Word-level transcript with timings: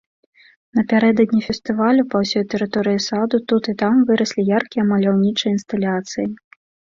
Напярэдадні 0.77 1.41
фестывалю 1.47 2.03
па 2.13 2.21
ўсёй 2.23 2.43
тэрыторыі 2.53 3.03
саду 3.09 3.41
тут 3.53 3.63
і 3.75 3.77
там 3.83 4.01
выраслі 4.09 4.47
яркія 4.57 4.83
маляўнічыя 4.91 5.51
інсталяцыі. 5.59 6.27